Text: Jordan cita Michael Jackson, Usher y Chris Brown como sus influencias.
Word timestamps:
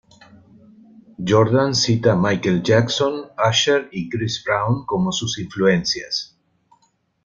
Jordan 1.23 1.75
cita 1.75 2.15
Michael 2.15 2.63
Jackson, 2.63 3.29
Usher 3.37 3.87
y 3.91 4.09
Chris 4.09 4.43
Brown 4.43 4.83
como 4.87 5.11
sus 5.11 5.37
influencias. 5.37 6.39